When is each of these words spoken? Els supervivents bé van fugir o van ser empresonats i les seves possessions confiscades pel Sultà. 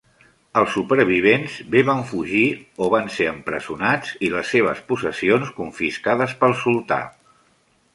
Els 0.61 0.69
supervivents 0.77 1.57
bé 1.75 1.83
van 1.91 2.01
fugir 2.13 2.41
o 2.85 2.89
van 2.95 3.13
ser 3.19 3.29
empresonats 3.35 4.17
i 4.31 4.35
les 4.39 4.53
seves 4.57 4.85
possessions 4.91 5.57
confiscades 5.63 6.39
pel 6.43 6.63
Sultà. 6.69 7.05